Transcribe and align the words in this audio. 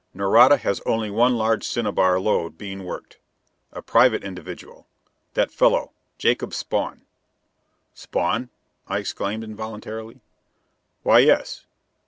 Nareda 0.15 0.57
has 0.57 0.81
only 0.83 1.11
one 1.11 1.37
large 1.37 1.63
cinnabar 1.63 2.19
lode 2.19 2.57
being 2.57 2.85
worked. 2.85 3.19
A 3.71 3.83
private 3.83 4.23
individual: 4.23 4.87
that 5.35 5.51
fellow 5.51 5.91
Jacob 6.17 6.55
Spawn" 6.55 7.03
"Spawn?" 8.03 8.49
I 8.87 8.97
exclaimed 8.97 9.43
involuntarily. 9.43 10.21
"Why, 11.03 11.19
yes. 11.19 11.67